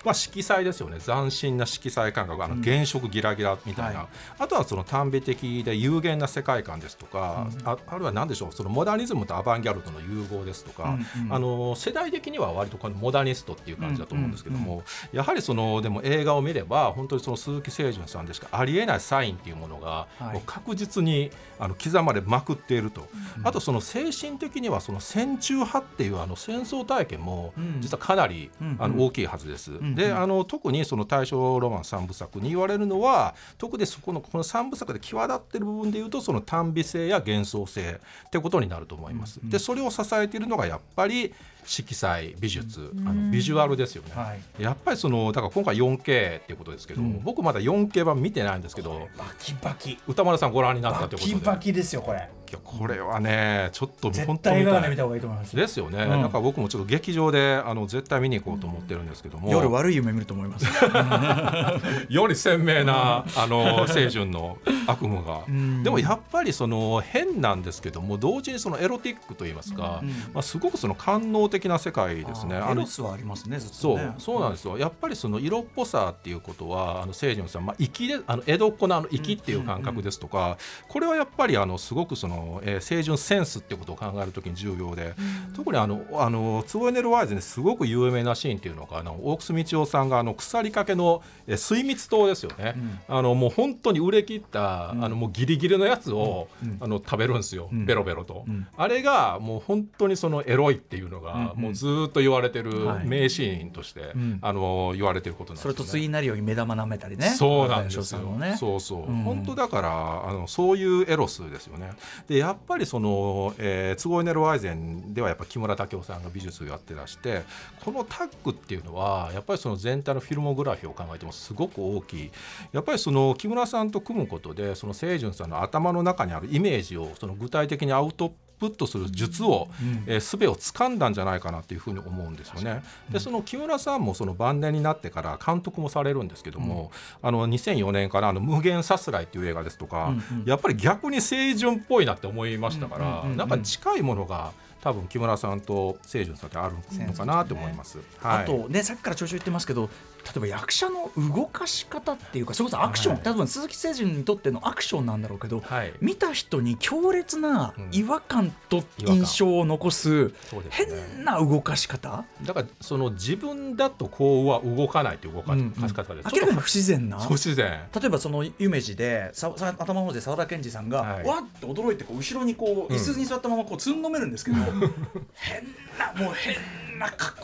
[0.09, 0.99] うん、まあ、色彩ですよね。
[1.01, 2.43] 斬新な色彩感覚。
[2.43, 8.53] あの原色ギラギラみたいな、はい、あとはその短美的で有限な世界観ですとか、うん、ああるいは何でしょう。
[8.53, 29.73] そのモダニズムとアバンギャルドの融合ですとか、うんうん、あの世代的には割とこのモダニストっていう感じだと思うんですけども、うんうん、やはりそのでも映画を見れば本当にその鈴木清純さんでしかありえないサインっていうものが、はい、確実にあの刻まれまくっていると、うん、あとその精神的にはその戦中派っていうあの戦争体験も実はかなり、あの大きいはずです。
[29.99, 39.41] であの特にその大正ロマン三部作に言われるのは特にそこのこの三部作で際立ってる部分でいうとその単美性や幻想性ってことになると思います。
[39.43, 41.35] でそれを支えているのがやっぱり
[41.69, 49.99] 色彩美術、あのビジュアルですよね、はい、やっぱりそのだから今回 4K っていうことですけど、うん、僕まだ 4K 版見てないんですけどバキバキ。
[50.07, 51.35] 歌丸さんご覧になったってことで。
[51.35, 52.29] バキバキですよこれ。
[52.65, 55.55] これはねちょっと本当に見た方がいいと思います。
[55.55, 55.79] です。
[55.79, 60.67] よね、うん、なんか僕もちょっと劇場であの絶対見に行こうと思ってるんですけども、夜悪い夢見ると思います。
[62.09, 65.43] より鮮明なあの清純の悪夢が、
[65.83, 70.03] でもやっぱりその変なんですけども同時にそのエロティックといいますか、
[70.33, 72.57] まあ、すごくその官能的な世界ですね。
[72.71, 74.77] エロスはありますねそうそうなんですよ。
[74.79, 85.15] やっぱりその色っぽさっていうことはあの清純さん、まあ、粋であの江戸っ子のあの粋っていう感覚ですとか、これはやっぱりあのすごくその、えー、清純センスっていうことを考えるときに重要で、
[85.57, 92.75] 特にあのあのツゴエネルワイズにすごく有名なシーンっていうのがあの大楠道夫さんがあの腐りかけの、えー、水蜜糖ですよね、
[93.09, 98.45] うん、あのもう本当に売れ切った、うん、あのもうギリギリのやつを、うん、あの食べるんですよ、ベロベロと、
[98.77, 102.71] あれがもう本当にそのエロいっていうのが、もうずっと言われてる
[103.05, 107.29] 名シーンとして、あの言われてることなんです、ね、それと次になるように目玉舐めたりね。
[107.31, 111.91] そうなんですよ、ね、そうそう、本当だからあのそういうエロスですよね。
[112.27, 117.43] でやっぱりその、えー、ツゴイネル・ワイゼンではやっぱ木村武夫さんが美術をやってらして
[117.85, 122.31] このタッグっていうのはやっぱりその全体のフィルモグラフィーを考えてもすごく大きい。
[122.73, 128.48] やっぱりその木村さんと組むことでその清純さんの頭の中にあるイメージをその具体的にアウトプット
[128.87, 132.83] する術を、うん、えー、術を掴んだんじゃないかなというふうに思うんですよね。
[133.11, 136.91] でその木村さんもその晩年になってから監督もされるんですけども、
[137.23, 144.53] うん、あの2004年からあの「無限さすらい」っていう映画ですとか、やっぱり逆に清純っぽいなって思いましたから、なんか近いものが。
[144.81, 147.93] 多分木村さんと清純さんってあるのかなと思います。
[147.93, 149.91] すねはい、あとねさっきからちょいちょい言ってますけど
[150.29, 160.33] 例えば役者の動かし方っていうかそれこそアクション、はい、多分鈴木誠純にとってのアクションなんだろうけど、はい、見た人に強烈な違和感と印象を残す
[160.71, 167.19] 変な動かし方、うん、だからその自分だとこうは動かないって動かし方です、うん、明らかに不自然な？
[167.19, 167.89] 不自然。
[167.95, 174.57] 例えばその夢二でささ頭の方で沢田研二さんが、はい、わっと驚いてこう後ろにこう椅子に座ったままこうつんのめるんですけど、
[175.35, 175.65] 変
[175.99, 176.61] なもう変な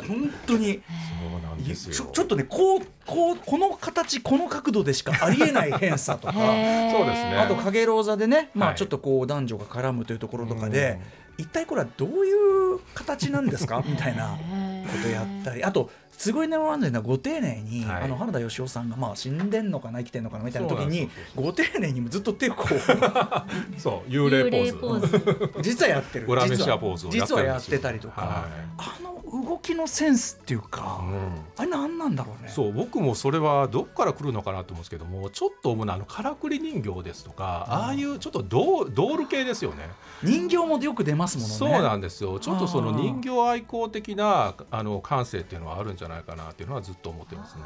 [0.09, 0.83] 本当に。
[1.31, 2.11] そうなんですよ。
[2.13, 6.33] ちょっとねこうこうこの形この角度でしかありえない変さとか。
[6.33, 7.37] そうですね。
[7.37, 11.01] あと影ローザでね、まあ、ちょっとこう男女が絡むというところとかで、
[11.39, 13.83] 一体これはどういう形なんですか？
[13.87, 14.39] みたいな
[14.85, 22.79] ことやったりあとすごいねワンデご丁寧に、はい、あの原田芳雄さんがまあ死んでんのかな生きてんのかなみたいな時にご丁寧にずっと手をこう
[23.81, 25.61] そう幽霊ポーズ。
[25.63, 26.27] 実はやってる。
[26.47, 26.79] 実は
[27.11, 29.15] 実はやってたりとか、はい、あの
[29.47, 32.49] 動きのセンスっていうか、うん、あれ何なんだろうね。
[32.49, 39.89] そう僕もそれはどっから来るのかなと思うんですけどもちょっと主なあのからくり人形ですとか、うん、ああいうちょっとドドール系ですよね。
[40.23, 41.55] 人形もよく出ますもんね。
[41.55, 42.39] そうなんですよ。
[42.39, 47.63] ちょっとその人形愛好的なあの感性っていうのはあるんじゃないかなっていうのはずっと思ってますね。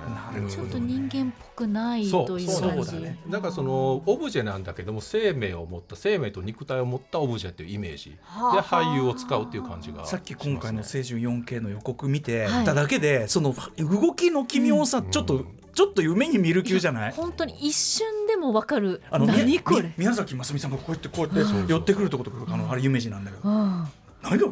[0.51, 3.19] ちょっと人間っぽくないという感じだね。
[3.29, 8.11] だからそのオブジェなんだけども生命を持った生命と肉体を持ったオブジェっていうイメージ。
[8.11, 8.17] で
[8.61, 17.13] 俳優を使うっていう感じが、ね、さっき今回の「青春 4K」の予告見てただけで、はい、その動きの奇妙さ、うん、ちょっとちょっと夢に見る級じゃない？
[17.13, 19.01] 本当に一瞬でもわかる。
[19.11, 19.93] あの何これ？
[19.97, 23.49] 宮崎真澄さんがこうやってこうやって寄ってくるとことかあのあれ夢二なんだけど、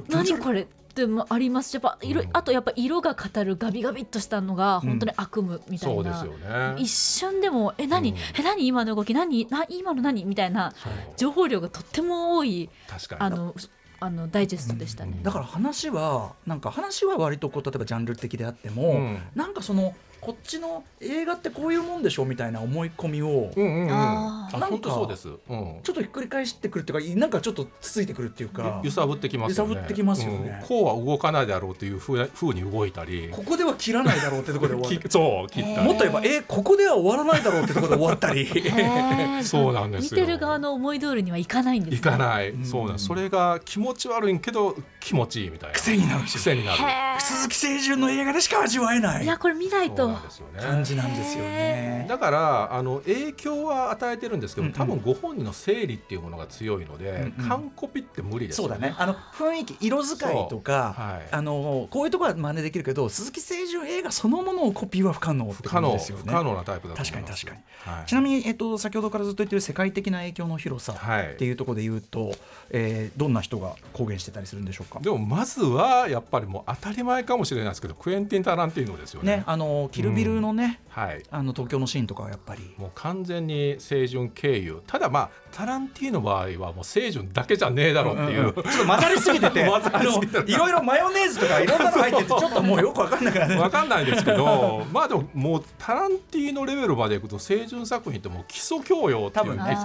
[0.08, 0.66] 何これ？
[0.96, 1.74] でもあります。
[1.74, 8.66] やっぱ色、うん、あとやっぱ色が語るガビガビっとしたのが本当に悪夢みたいな、うんね、一瞬でもえ何、うん、え何？
[8.66, 9.46] 今の動き何？
[9.50, 10.24] な今の何？
[10.24, 10.72] みたいな
[11.18, 12.70] 情報量がとっても多い
[13.18, 13.54] あの
[14.00, 25.38] あのダイジェストでしたね、だから話はなんか話は割とこう例えばジャンル的であっても、うん、なんかそのこっちの映画ってこういうもんでしょみたいな思い込みを、うんうんうん、なんかそうです、うん、
[25.82, 29.70] ちょっとひっくり返してくるっていうかなんかちょっとつついてくるっていうか揺さぶってきますよね。
[29.70, 33.28] 揺さぶってきますよね、うん、こうは動かないだろうというふうふうに動いたり。
[33.30, 35.10] ここでは切らないだろうってところで終わる。
[35.10, 38.46] そう切ったもっと言えばえここでは終わらないだろうってところで終わったり。
[39.44, 40.20] そうなんですよ。
[40.20, 45.74] 見てる側の思い通りにはいかないんです、ね、いかない、そうなんそれが気持ち悪いけど気持ちいいみたいな。
[45.74, 46.24] 癖になる。
[46.24, 46.78] 癖になる。
[47.20, 49.24] 鈴木清純の映画でしか味わえない。
[49.24, 50.60] いやこれ見ないとなんですよね。
[50.60, 52.06] 感じなんですよね。
[52.08, 58.94] だからあの影響は与えてるんですけど、多分ご本人の整理っていうものが強いので、完コピって無理ですそうだね。
[58.98, 66.24] あの雰囲気色使いとか、はい、あのこういうところは真似できるけど、鈴木清純映画そのものをコピーは不可能って感じですよね。
[66.26, 67.58] 不可能なタイプだ確かに確かに。
[67.84, 72.38] はい、ちなみにえっと先ほどからずっと言ってる世界的な影響の広さっていうところで言うと、はい、
[72.70, 75.00] えー、どんな人が公言してたりするんでしょうか？
[75.00, 79.38] でもまずはやっぱりもう当たり前かもしれないですけど、クエンティン・タランティーノですよね。
[79.38, 82.74] ねあのキルビルのね、うん、はい、あの東京のシーンとかはやっぱり。
[82.76, 84.82] もう完全に清純経由。
[84.86, 89.64] ただまあタランティーノの場合はもう清純だけじゃねえだろうっていう、うんうん、ちょっと混ざりすぎてて。
[89.64, 93.56] あのいろいろマヨネーズとかいろんなの入っててちょっともうよく分かんなくなる。
[93.56, 99.76] 分かんないですけど まあでももうタランティーノレベルまでいくと清純作品ってもう基礎教養っていう理解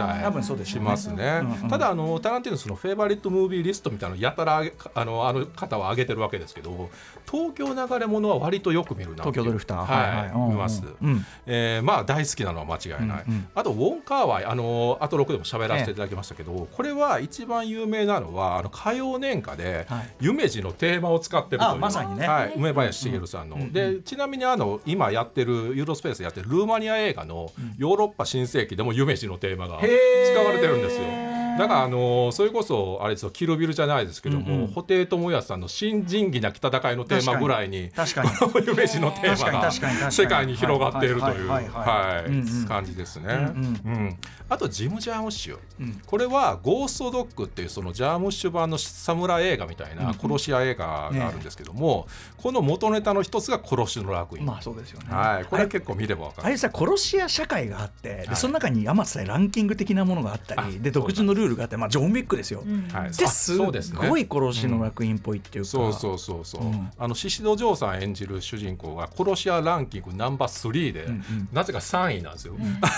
[0.66, 6.90] しますね、ね、ただあのタランティーノそのフェイバリットムービーリストみたいなのやたらあのあの方は上げてるわけですけど
[7.30, 9.86] 東京流れ物は割とよく見るな東京ドリフター。
[9.86, 14.46] はい、はい、見ます、うん、えー、まあ大好きなのは間違いない、うんうん、あとウォン・カーワイ。
[14.46, 31.31] あのあと6でも喋らせていただきましたけど、ええ、これは一番有名なのはあの歌謡年歌で、はい、夢二のテーマを使ってるというまさにね、はい、梅林茂さんの、うん、でちなみにあの今やってるユーロスペースやってるルーマニア映画のヨーロッパ新世紀でも夢二のテーマが使われてるんですよ。
[31.58, 38.30] だからあのそれこそあれですよキルビルじゃないですけども、うんうん、布袋寅泰さんの新仁義なき戦いのテーマぐらいに確かに
[38.68, 43.34] 夢二のテーマが世界に広がっているという感じですね。
[43.34, 44.18] うん、うん。
[44.50, 56.48] あとジム・ジャームッシュ、うん、これは「ゴーストドッグ」っていうそのジャームッシュ版の侍映画みたいな殺し屋映画があるんですけども、ね、この元ネタの一つが「殺しの楽園」まあそうですよね、はい、これ結構見れば分かる。
[56.48, 66.62] あれさ殺し屋社会があって、でその中に山津さランキング的なものがあったりで独自のルールがあって、まあ、ジョン・ウィックですよ、はい、ですごい殺しの楽園っぽいっていうか、そうそうそうそう、
[66.98, 71.08] あの宍戸城さん演じる主人公が殺し屋ランキングナンバー3で、
[71.52, 72.56] なぜか3位なんですよ、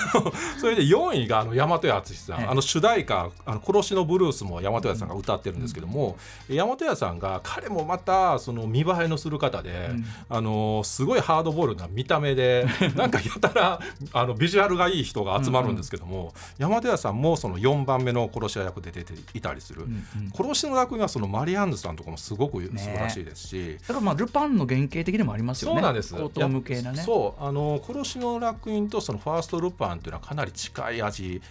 [0.60, 6.17] それで4位があの大和屋敦さん、あの主題歌「あの殺しのブルース」も大和屋さんが歌ってるんですけども、
[6.49, 13.79] うん、大和屋さんが彼もまたその見栄えのする方で、うん、あのすごいハードボールな見た目で なんかやたら
[14.13, 25.76] あのビジュアルがいい人が集まるんですけども、うんうん、大和屋さんもその4番目の殺し屋役で出ていたりする、うんうん、殺しの楽園はそのマリアンヌさんとかもすごく素晴らしいですし、ね、だからまあルパンの原型的でもありますよね。
[25.76, 26.15] そうなんです。
[26.15, 27.02] 高等無形なね。
[27.02, 31.41] そうあの殺しの楽園とそのファーストルパンっていうのはかなり近い味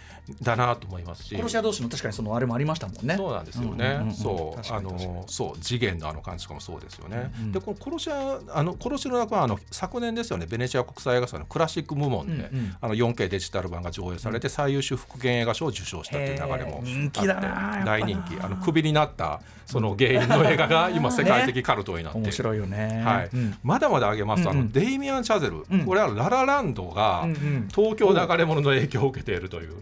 [0.41, 1.35] だなと思いますし。
[1.35, 3.15] 殺し屋同士の確かにそのあれもありましたもんね。
[3.15, 10.45] そうなんですよね、そうあのそう次元のあの感じとかもそうですよね、うんうん、でこの殺し屋あの殺しの楽はあの昨年ですよね。
[10.45, 18.39] ベネチア国際映画祭のクラシック部門で、うんうん、あの 4K デジタル版が上映されて最優秀復元映画賞を受賞したっていう流れも人気だな大人気。
[18.41, 23.29] あのクビになったその原因の映画が今世界的カルトになって、面白いよね、はい。
[23.63, 24.43] まだまだ挙げます。
[24.43, 27.25] と、あのデイミアン・チャゼル、これはララランドが
[27.73, 29.75] 東京流れ物の影響を受けているという、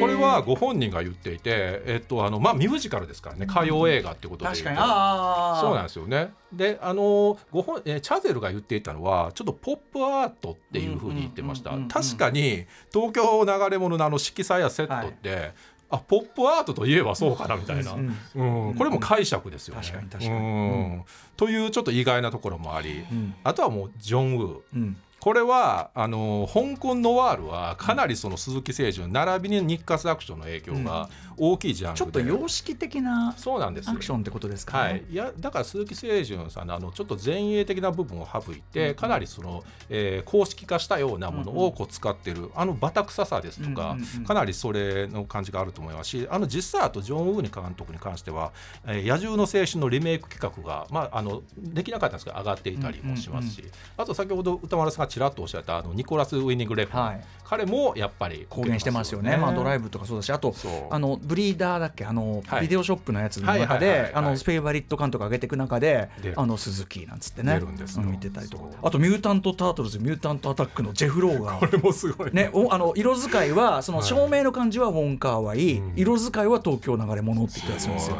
[0.00, 3.46] これはご本人が言っていて、えっとあのまあ、ミュージカルですからね。
[3.48, 6.32] 歌謡映画ってことでそうなんですよね。
[6.52, 11.72] であのご本えチャゼルが言っていたのはちょっとポップアートっていうふうに言ってました。
[11.88, 15.52] 確かに東京流れ物のあの色彩やセットって、はい
[15.90, 19.82] あポップアートといえばそうかなみたいな、うんこれも解釈ですよね。
[19.82, 21.04] 確かに確かに、うん、
[21.36, 23.04] というちょっと意外なところもあり、
[23.44, 48.52] あとはもうジョン・ウー、これはあの香港ノワールはかなりその鈴木誠純並びに日活アクションの影響が大きいジャンルで、うん、ちょっと様式的なそうなんですアクションってことですか、ね、はい、いやだから鈴木誠純さんのあのちょっと前衛的な部分を省いて、うん、かなりその、えー、公式化したようなものをこう使ってる、うん、あのバタ臭さですとか、かなりそれの感じがあると思いますしあの実際あとジョン・ウーニ監督に関しては
[48.86, 53.64] 「えー、野獣の青春」のリメイク企画が、まあ、あのできなかったんですけど上がっていたりもしますし、
[53.96, 60.54] あと先ほど歌丸さんがちらっとおっしゃったあのニコラス・ウィニング・レフ、はい、彼もやっぱり公言してますよね、まあ、ドライブとかそうだしあと
[60.90, 62.04] あのブリーダーだっけ？
[62.04, 67.60] あの、はい、ビデオショップのやつの中でスペイバリット監督上げていく中であの鈴木なんつってね。
[68.04, 68.64] 見てたりとか。
[68.82, 72.50] あとミュータント・タートルズミュータント・アタックのジェフ・ローが これもすごいね。
[72.52, 78.16] おあの色使いはその照明の感じはウォンカーはいい、色使いは東京流れ物って言ったやつですよ。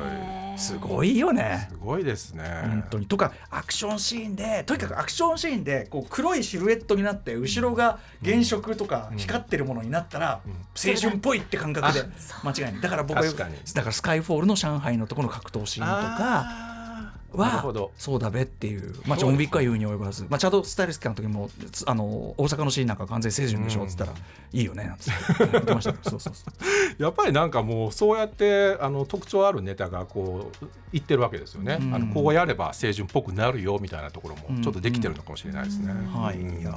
[0.59, 1.69] すごいよね。
[1.71, 2.45] すごいですね。
[2.63, 10.41] 本当にとかアクションシーンでとにかくアクションシーンでこう黒いシルエットになって後ろが原色とか光ってるものになったら、
[10.75, 12.05] 青春っぽいって感覚で
[12.43, 12.81] 間違いない。
[12.81, 13.49] だから僕はだか
[13.87, 16.78] らスカイフォールの上海のところの格闘シーンとか。
[17.33, 21.51] はそうだべっていう、まあ、ジョン・ウィックは言うに及ばず、まあ、チャド・スタイルスキャの時も
[21.87, 22.05] あの
[22.39, 24.13] 大阪のシーンなんか完全清純でしょっつったら、
[24.53, 25.05] いいよねなんて。
[25.39, 26.55] 言ってましたそうそうそう。
[27.03, 35.93] やっぱりなんかもうそうやってあの特徴あるネタがこう言ってるわけですよね、うん、あのこうやれば清純っぽくなるよみたいなところもちょっとできてるのかもしれないですね。
[35.93, 36.75] はい、いや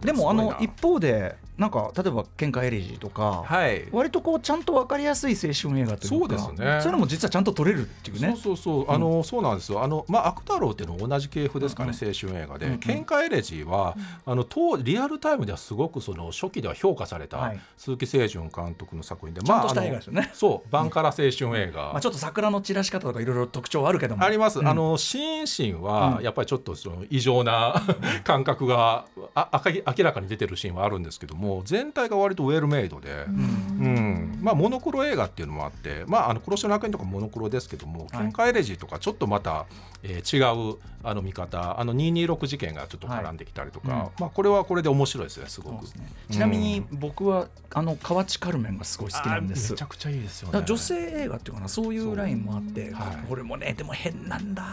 [0.00, 6.80] でもあの一方でなんか例えば「喧嘩エレジー」とか、はい、割とこうちゃんと分かりやすい青春映画というかそうですね。
[6.82, 8.28] そういうのも実はちゃんと撮れるっていうね。
[8.32, 20.30] そうそうそう、あのそうなんですよあの、まあ、悪太郎っていうのは同じ系譜ですかね、青春映画で、喧嘩エレジーは、あの当リアルタイムではすごくその初期では評価された鈴木清純監督の作品で、まあ、ちゃんとした映画ですよね。
[20.34, 24.24] そうバンカラ青春映画、まあ、ちょっと桜の散らし方とかいろいろ特徴あるけども。
[24.24, 27.82] あります、あのシーンシーンはやっぱりちょっとその異常な
[28.24, 39.65] 感覚があ明らかに出てるシーンはあるんですけども全体が割とウェルメイドで、うん、まあ、モノクロ映画っていうのもあって、まあ、あの殺しの楽園とかモノクロですけども「喧嘩エレジー」とかちょっとまた、
[40.02, 44.00] えー、違うあの見方あの226事件がちょっと絡んできたりとか、はい。
[44.00, 45.90] うん、まあ、これはこれで面白いですねすごく、ね、
[46.30, 49.72] ちなみに僕はあの河内カルメンがすごい好きなんです。
[49.72, 50.62] めちゃくちゃいいですよね。
[50.64, 54.64] 女性映画っていうかなそういうラインもあって、はい、これもねでも変なんだ。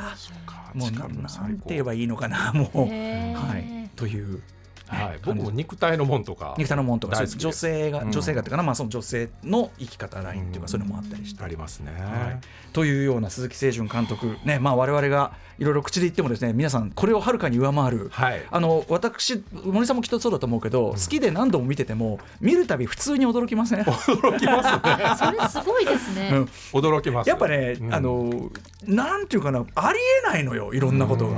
[0.73, 2.77] もうなんて言えばいいのかなもう。
[2.79, 3.89] はい。
[3.95, 4.41] という
[4.87, 11.43] はい、僕も肉体のもんとか肉体のもんとか女性が、女性がっていうかな、まあ、その女性の生き方ラインっていうか、そういうのもあったりして。
[11.43, 12.39] ありますね、はい、
[12.71, 23.83] というような鈴木清純監督ねまあ我々がいろいろ口で言ってもですね皆さんこれをはるかに上回る、はい、あの私森さんもきっとそうだと思うけど、好きで何度も見てても見るたび普通に驚きません？
[23.83, 25.37] 驚きますね。
[25.37, 28.49] それすごいですね、うん、驚きますやっぱね、あの
[28.87, 31.33] なんていうかなありえないのよいろんなことが。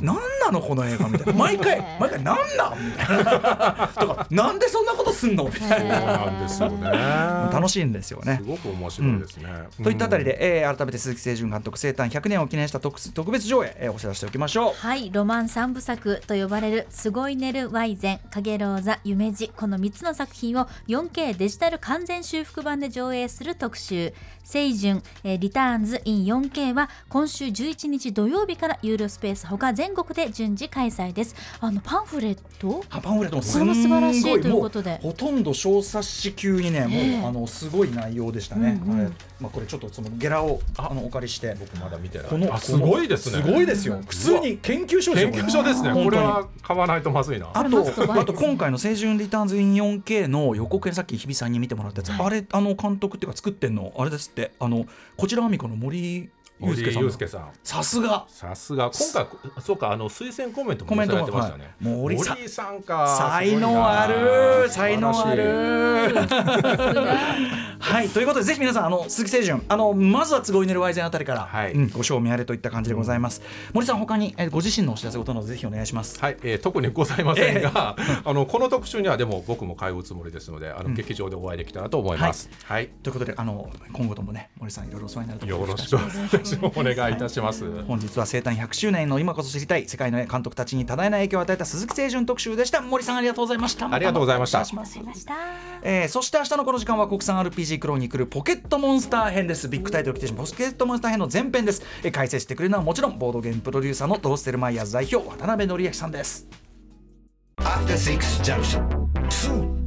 [0.00, 1.32] 何なのこの映画みたいな。
[1.38, 3.90] 毎回毎回何なんみたいな。
[3.98, 5.44] とかなんでそんなことすんの？
[5.44, 6.88] みたいななんですよね。
[7.52, 8.40] 楽しいんですよね。
[8.42, 14.74] すごく面白いですね、うん、といったあたりで、えー、改めて鈴木清純監督生誕100年を記念した特特別上映、えー、お知らせしておきましょう。
[14.74, 24.14] はいロマン三部作と呼ばれるすごい寝るワイゼン影ローザ夢路この3つの作品を 4K デジタル完全修復版で上映する特集。
[24.50, 31.34] SEIJUN、えー、 RETURNS in 4K は今週11日土曜日からユーロスペースほか全国で順次開催です。
[31.60, 32.84] あのパンフレット？
[32.88, 34.98] パンフレットもすごい素晴らしいということで。
[35.02, 36.86] ほとんど小冊子級にね
[37.20, 39.16] もうあのすごい内容でしたね、うんうん。
[39.40, 40.88] まあ、これちょっとそのゲラをあ。
[40.98, 42.26] のお借りして僕まだ見てない。
[42.28, 43.42] このすごいですね。
[43.42, 44.00] すごいですよ。
[44.06, 45.92] 普通に研究書研究書ですね。
[45.92, 47.48] これは買わないとまずいな。
[47.52, 54.52] あとあと今回の「青春リターンズ・イン 4K」の予告編さっき日比さんに見てもらったやつ、はい、あれあの監督っていうか作ってんのあれですって。
[54.58, 56.30] あのこちらあみこの森
[56.60, 57.50] ゆうすけさん。
[57.62, 58.24] さすが。
[58.28, 58.90] さすが。
[58.90, 59.26] 今回
[59.62, 62.82] そうかあの推薦コメントも載せられてましたね、はい、森さん。
[62.82, 63.06] か。
[63.36, 66.14] 才能ある才能ある
[67.80, 71.72] はいということでぜひ皆さんあの鈴木清純あのまずは都合に寝るワイゼンあたりから、はい。
[71.72, 76.20] うん、ご賞味あれといった感じでございます、うん、森さん他に、えご自身のお知らせことなどぜひお願いします。
[76.20, 85.96] はい、えー、特にございませんが、えー、 あのこの特集にはでも僕も通うつもりですのであの、劇場でお会いできたらと思います、はい、はい、ということであの今後ともね森さんいろいろお世話になるとよろしく
[86.66, 87.64] お願いいたします。
[87.86, 92.80] 本日は生誕100周年の今こそ知りたい世界の監督たちに多大な影響を与えた鈴木清純特集でした。
[92.80, 93.92] 森さんありがとうございました。
[93.92, 94.64] ありがとうございました。
[95.82, 99.68] えー、そして明日のこの時間は国産 RPG クロニクルポケットモンスター編です。
[99.68, 106.46] ビッグタイトル来てしまうポケットモンスター編の前編です、え、解説してくれるのはもちろんボードゲームプロデューサーのドーステルマイヤーズ代表渡辺則明さんです。
[107.58, 109.77] After Six Junction